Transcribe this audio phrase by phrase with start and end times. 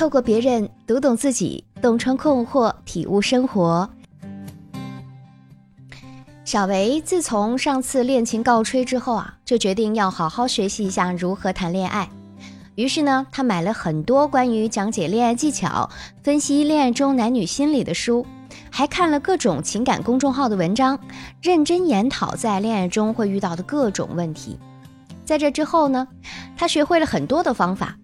[0.00, 3.86] 透过别人读懂自己，洞穿困惑，体悟生活。
[6.42, 12.08] 小维自从上次恋情告吹之后啊，就决定要好好学习一下如何谈恋爱。
[12.76, 15.90] 于是呢，他买了很多关于讲解恋爱技巧、
[16.22, 18.26] 分析恋爱中男女心理的书，
[18.70, 20.98] 还看了各种情感公众号的文章，
[21.42, 24.58] 认真研讨在恋爱中会遇到的各种问题。
[25.26, 26.08] 在这之后呢，
[26.56, 27.94] 他学会了很多的方法。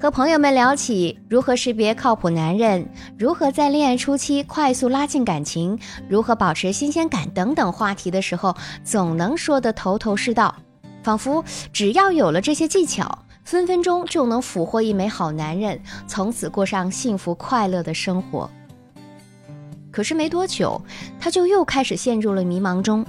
[0.00, 2.88] 和朋友们聊起如何识别靠谱男人，
[3.18, 5.78] 如何在恋爱初期快速拉近感情，
[6.08, 10.54] 如何保持新鲜感等等话题的时候，总能说得头头是道，
[11.02, 18.50] 仿佛只要有了这些技巧，分分钟就能俘获一枚好男人，从此过上幸福快乐的生活。
[19.90, 20.80] 可是没多久，
[21.18, 23.04] 他就又开始陷入了迷茫中，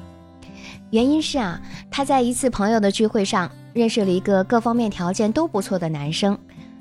[0.89, 6.37] 原因是啊，他在一次朋友的聚会上认识了一个各方面条件都不错的男生。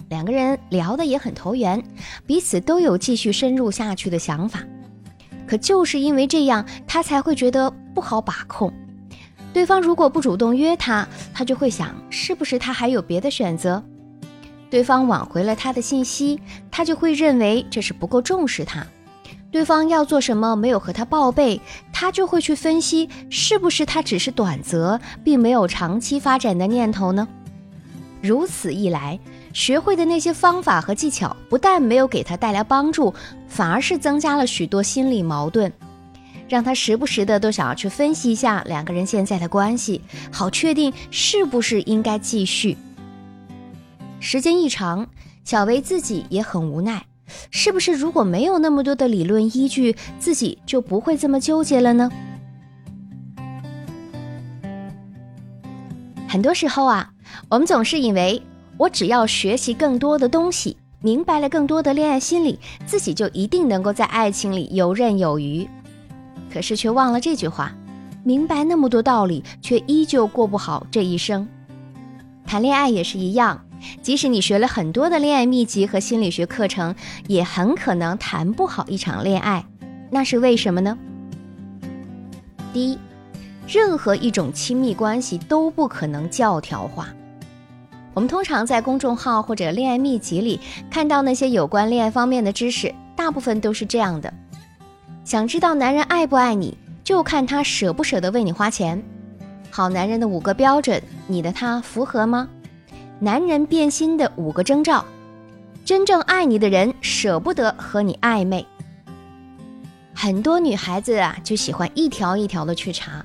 [0.09, 1.83] 两个人聊得也很投缘，
[2.27, 4.61] 彼此都有继续深入下去的想法。
[5.47, 8.73] 可就是因为这样，他才会觉得不好把控。
[9.53, 13.83] 对方如果不主动约他，他就会想是不是他还有别的选择。
[14.69, 18.87] 对方挽回了他的信息，他就会认为这是不够重视他。
[19.51, 21.61] 对方要做什么没有和他报备，
[21.93, 27.27] 他就会去分析是不是他只是短则，并没有长期发展的念头呢？
[28.23, 29.19] 如此一来。
[29.53, 33.13] 学会的那些方法和技巧，不但没有给他带来帮助，
[33.49, 35.73] 反而是增加了许多心理矛盾，
[36.49, 42.77] 让他时不时的都想要去分析一下两个人现在的关系，好确定是不是应该继续。
[44.21, 45.09] 时间一长，
[45.43, 47.05] 小薇自己也很无奈，
[47.51, 52.11] 是不是如果没有那么多的理论依据，自己就不会这么纠结了呢？
[56.29, 57.11] 很多时候啊，
[57.49, 58.43] 我们总是以为。
[58.79, 65.69] 我只要学习更多的东西，明白了更多的恋爱心理，自己就一定能够在爱情里游刃有余。
[66.51, 67.75] 可是却忘了这句话：
[68.25, 71.47] 明白那么多道理，却依旧过不好这一生。
[72.47, 73.63] 谈恋爱也是一样，
[74.03, 76.95] 即使你学了很多的恋爱秘籍和心理学课程，
[77.27, 79.65] 也很可能谈不好一场恋爱。
[80.11, 80.99] 那是为什么呢？
[82.73, 82.99] 第一，
[83.67, 87.09] 任何一种亲密关系都不可能教条化。
[88.13, 90.59] 我们通常在公众号或者恋爱秘籍里
[90.91, 94.33] 看到那些有关恋爱方面的知识，大部分都是这样的：
[95.25, 99.01] 想知道男人爱不爱你，就看他舍不舍得为你花钱。
[99.71, 102.49] 好男人的五个标准，你的他符合吗？
[103.23, 105.05] 男人变心的五个征兆，
[105.85, 108.67] 真正爱你的人舍不得和你暧昧。
[110.15, 113.23] 很多女孩子啊，就喜欢一条一条的去查。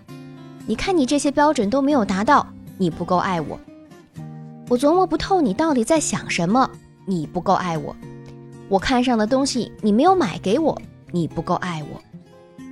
[0.68, 2.46] 你看你这些标准都没有达到，
[2.78, 3.58] 你不够爱我。
[4.68, 6.70] 我琢磨不透你到底在想什么，
[7.06, 7.96] 你不够爱我；
[8.68, 10.78] 我看上的东西你没有买给我，
[11.12, 12.02] 你不够爱我。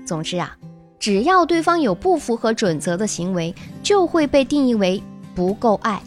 [0.05, 0.57] 总之啊，
[0.99, 5.01] 只要对方有不符合准则的行为，就会被定义为
[5.33, 6.01] 不够爱。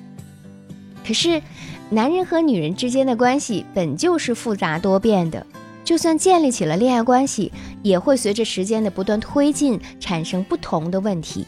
[1.06, 1.40] 可是，
[1.88, 5.46] 男人和女人之间的关系本就是复杂多变的，
[5.84, 7.52] 就算建立起了恋爱关系，
[7.82, 11.46] 也会随着时间的不断推进产生不同的问题。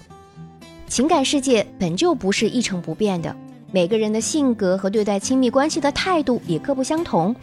[0.87, 3.35] 情感世界本就不是一成不变的。
[3.71, 7.35] 每个人的性格和对待亲密关系的态度也各不相同，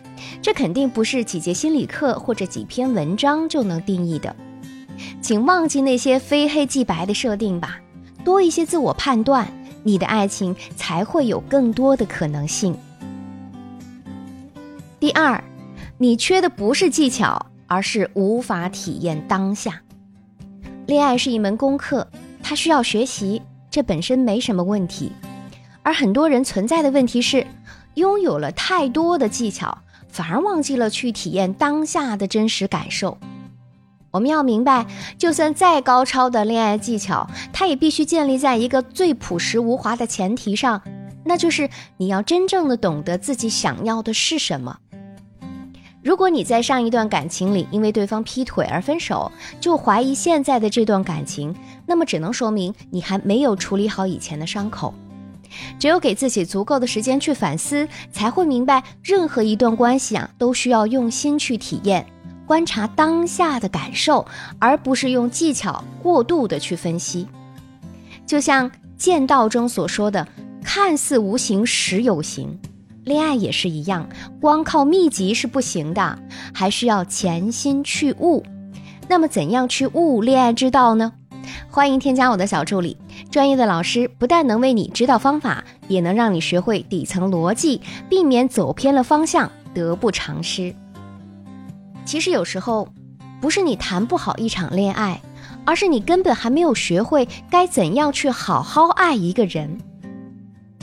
[0.42, 4.34] 这肯定不是几节心理课或者几篇文章就能定义的。
[5.22, 7.80] 请忘记那些非黑即白的设定吧，
[8.24, 9.48] 多一些自我判断，
[9.86, 12.76] 你的爱情才会有更多的可能性。
[15.00, 15.44] 第二，
[16.00, 19.84] 你缺的不是技巧，而是无法体验当下。
[20.88, 22.08] 恋爱是一门功课，
[22.42, 25.12] 它需要学习，这本身没什么问题。
[25.84, 27.46] 而很多人存在的问题是，
[27.94, 29.78] 拥有了太多的技巧，
[30.10, 33.20] 反而忘记了去体验当下的真实感受。
[34.16, 34.88] 我们要明白，
[35.18, 40.82] 就算再高超的恋爱技巧，它也必须建立在一个最朴实无华的前提上，
[41.26, 44.78] 那就是你要真正的懂得自己想要的是什么。
[46.02, 49.30] 如果你在上一段感情里因为对方劈腿而分手，
[49.60, 51.54] 就怀疑现在的这段感情，
[51.86, 54.94] 那么只能说明你还没有处理好以前的伤口。
[55.78, 62.06] 只有给自己足够的时间去反思，才会明白，任何一段关系啊，都需要用心去体验、
[62.46, 64.26] 观察当下的感受，
[64.60, 67.28] 而不是用技巧过度的去分析。
[68.26, 70.28] 就像剑道中所说的
[70.64, 72.60] “看似无形，实有形”，
[73.04, 74.08] 恋爱也是一样，
[74.40, 76.18] 光靠秘籍是不行的，
[76.54, 78.44] 还需要潜心去悟。
[79.08, 81.14] 那么，怎样去悟恋爱之道呢？
[81.70, 82.98] 欢迎添加我的小助理。
[83.30, 90.74] 专业的老师不但能为你指导方法，也能让你学会底层逻辑，避免走偏了方向，得不偿失。
[92.06, 92.88] 其实有时候，
[93.42, 95.20] 不是你谈不好一场恋爱，
[95.66, 99.78] 而是你根本还没有学会该怎样去好好爱一个人。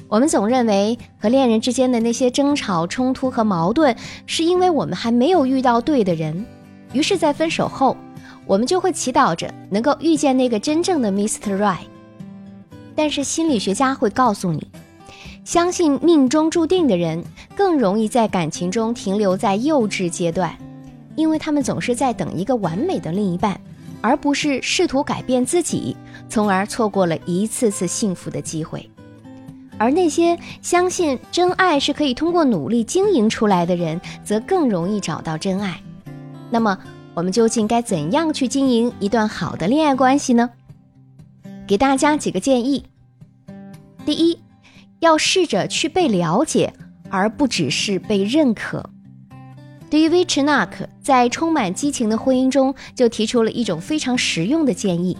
[0.09, 3.97] 我们总认为和恋人之间的那些争吵、冲突和矛盾，
[4.27, 6.45] 是因为我们还没有遇到对的人，
[6.93, 7.97] 于是，在分手后，
[8.45, 11.57] 我们就会祈祷着能够遇见那个真正的 Mr.
[11.57, 11.87] Right。
[12.95, 14.71] 但是心理学家会告诉你，
[15.45, 17.25] 相信命中注定的人
[17.57, 20.55] 更容易在感情中停留在幼稚阶段，
[21.17, 23.61] 因为他们总是在等一个完美的另一半，
[24.01, 25.97] 而不是试图改变自己，
[26.29, 28.89] 从而错过了一次次幸福的机会。
[29.79, 35.81] 而那些相信真爱是可以通过努力经营出来的人，则更容易找到真爱。
[36.51, 36.79] 那么，
[37.15, 40.51] 我们究竟该怎样去经营一段好的恋爱关系呢？
[41.67, 42.85] 给大家几个建议。
[44.05, 44.39] 第一，
[45.01, 46.73] 要试着去被了解，
[47.09, 48.89] 而不只是被认可。
[49.93, 55.15] 对于维奇纳克在充满激情的婚姻中，就提出了一种非常实用的建议：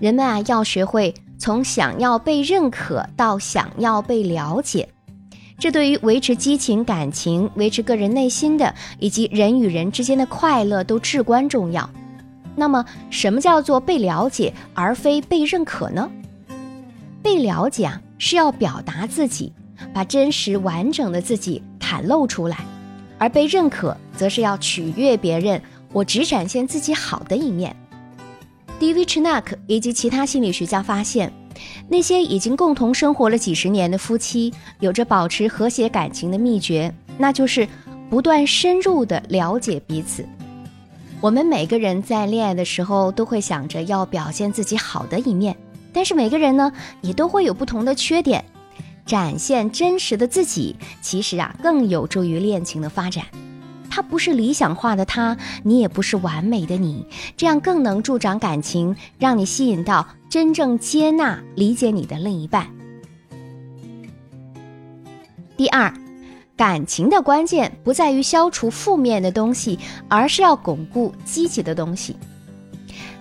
[0.00, 1.12] 人们啊，要学会。
[1.36, 4.88] 从想要被认可到想要被了解，
[5.58, 11.90] 这对于维持激情感情、维持个人内心的以及人与人之间的快乐都至关重要。
[12.54, 16.08] 那么，什么叫做被了解而非被认可呢？
[17.20, 19.52] 被了解啊，是要表达自己，
[19.92, 22.58] 把真实完整的自己袒露出来；
[23.18, 25.60] 而被认可，则是要取悦别人，
[25.92, 27.74] 我只展现自己好的一面。
[28.80, 31.32] Dvichnak 以及其他心理学家发现，
[31.88, 37.66] 那些已经共同生活了几十年的夫妻，有着保持和谐感情的秘诀，那就是
[38.08, 40.24] 不断深入的了解彼此。
[41.20, 45.56] 我们每个人在恋爱的时候，都会想着要表现自己好的一面，
[45.92, 48.44] 但是每个人呢，也都会有不同的缺点。
[49.08, 53.24] 展现真实的自己，其实啊，更有助于恋情的发展。
[53.88, 62.68] 他不是理想化的他，你也不是完美的你，这样更能助长感情，让你吸引到真正接纳、理解你的另一半。
[65.56, 65.90] 第二，
[66.54, 72.14] 感情的关键不在于消除负面的东西，而是要巩固积极的东西。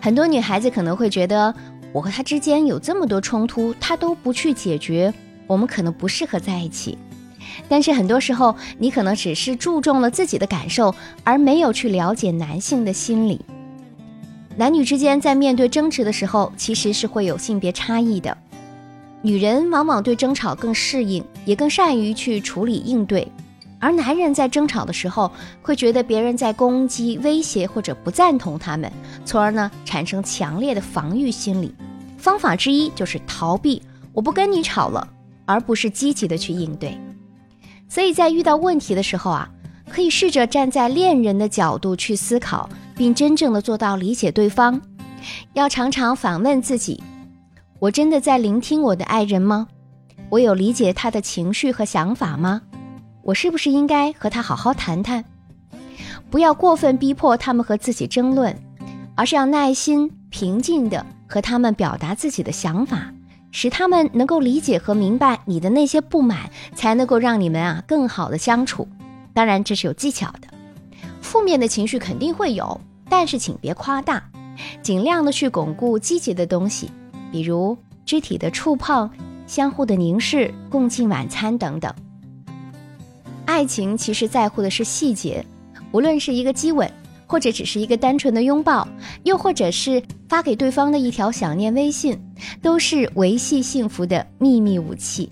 [0.02, 1.56] 很多女孩子可能会觉得，
[1.94, 5.14] 我和他之间有这么多冲突，他都不去解决，
[5.48, 6.98] 我们可能不适合在一起。
[7.68, 13.42] 但是很多时候，你可能只是注重了自己的感受，而没有去了解男性的心理。
[14.56, 18.38] 男女之间在面对争执的时候，其实是会有性别差异的。
[19.22, 23.28] 女人往往对争吵更适应，也更善于去处理应对，
[23.80, 28.92] 而男人在争吵的时候，会觉得别人在攻击、威胁或者不赞同他们，
[29.26, 31.74] 从而呢产生强烈的防御心理。
[32.18, 33.82] 方法之一就是逃避，
[34.14, 35.08] 我不跟你吵了，
[35.48, 36.96] 而不是积极的去应对。
[37.90, 39.50] 所以在遇到问题的时候啊，
[39.90, 44.80] 可以试着站在恋人的角度去思考，并真正的做到理解对方。
[45.54, 47.02] 要常常反问自己：
[47.80, 49.68] 我真的在聆听我的爱人吗？
[50.30, 52.62] 我有理解他的情绪和想法吗？
[53.24, 55.24] 我是不是应该和他好好谈谈？
[56.30, 58.54] 不要过分逼迫他们和自己争论，
[59.16, 63.14] 而是要耐心、平静的和他们表达自己的想法。
[63.52, 68.88] 使他们能够理解和明白你的那些不满，才能够让你们啊更好的相处。
[69.34, 70.48] 当然，这是有技巧的。
[71.22, 74.24] 负面的情绪肯定会有，但是请别夸大，
[74.82, 76.90] 尽量的去巩固积极的东西，
[77.32, 79.10] 比如肢体的触碰、
[79.46, 81.94] 相互的凝视、共进晚餐等等。
[83.46, 85.46] 爱情其实在乎的是细节，
[85.92, 86.90] 无论是一个激吻。
[87.28, 88.88] 或者只是一个单纯的拥抱，
[89.24, 92.18] 又或者是发给对方的一条想念微信，
[92.62, 95.30] 都是维系幸福的秘密武器。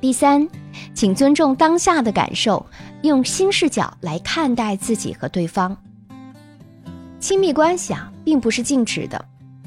[0.00, 0.48] 第三，
[0.94, 2.64] 请尊重当下的感受，
[3.02, 5.76] 用新视角来看待自己和对方。
[7.18, 9.24] 亲密关系啊，并不是静止的，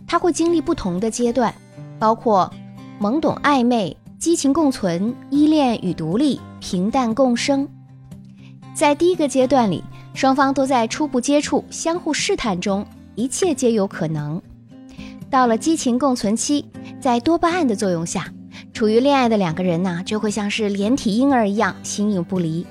[0.08, 1.54] 它会经历不同的阶段，
[2.00, 2.50] 包括
[3.02, 7.68] 懵懂暧昧、激情共存、依恋与独立、平淡共生。
[8.74, 9.84] 在第一个阶段里。
[10.18, 12.84] 双方都在初步接触、相互试探中，
[13.14, 14.42] 一切皆有可能。
[15.30, 16.66] 到了激情共存期，
[17.00, 18.26] 在多巴胺的作用下，
[18.74, 22.66] 处于恋爱的两个人呐，就会像是连体婴儿一样形影不离。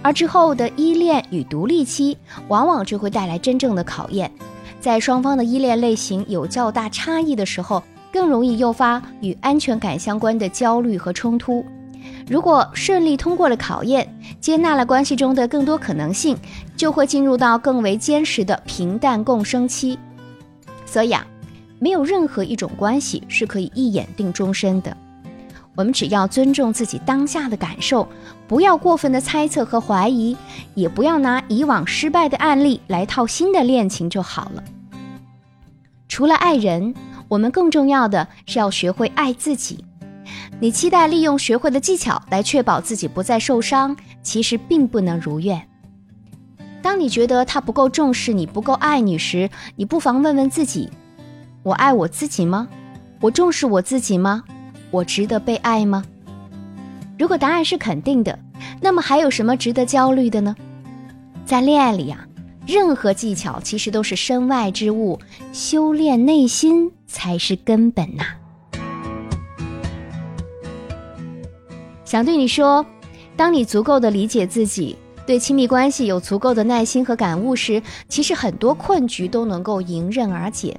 [0.00, 2.16] 而之后的依恋与独立期，
[2.48, 4.32] 往往就会带来真正的考验。
[4.80, 11.62] 在双方的依恋类型有较大差异的时候，更容易诱发与安全感相关的焦虑和冲突。
[12.28, 14.06] 如果顺利通过了考验，
[14.40, 16.36] 接纳了关系中的更多可能性，
[16.76, 19.98] 就会进入到更为坚实的平淡共生期。
[20.84, 21.26] 所以啊，
[21.78, 24.94] 没有任何一种关系是可以一眼定终身的。
[25.74, 28.06] 我们只要尊重自己当下的感受，
[28.46, 30.36] 不要过分的猜测和怀疑，
[30.74, 34.64] 也不要拿以往失败的案例来套新的恋情就好了。
[36.08, 36.92] 除了爱人，
[37.28, 39.84] 我们更重要的是要学会爱自己。
[40.60, 45.68] 你期待利用学会的技巧来确保自己不再受伤，其实并不能如愿。
[46.82, 50.90] 当你觉得他不够重视你、不够爱你时，你不妨问问自己：
[51.62, 52.68] 我爱我自己吗？
[53.20, 54.42] 我重视我自己吗？
[54.90, 56.04] 我值得被爱吗？
[57.18, 58.36] 如果答案是肯定的，
[58.80, 60.56] 那么还有什么值得焦虑的呢？
[61.44, 62.26] 在恋爱里啊，
[62.66, 65.20] 任何技巧其实都是身外之物，
[65.52, 68.24] 修炼内心才是根本呐。
[72.08, 72.86] 想对你说，
[73.36, 74.96] 当你足够的理解自己，
[75.26, 80.74] 对亲密关系有足够的耐心和感悟时，其实很多困局都能够迎刃而解。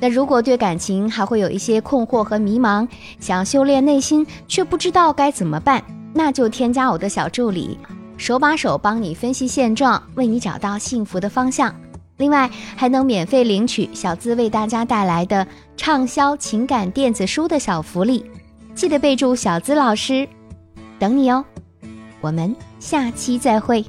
[0.00, 2.88] 那如果对感情还会有一些困惑和迷茫，
[3.20, 7.78] 想修炼内心却不知道该怎么办，那就添加我的小助理，
[8.16, 11.74] 手把手帮你分析现状，为你找到幸福的方向。
[12.16, 18.24] 另外还能免费领取小资为大家带来的畅销情感电子书的小福利，
[18.74, 20.26] 记得备注小资老师，
[21.02, 21.44] 等你哦。
[22.20, 23.84] 我们下期再会。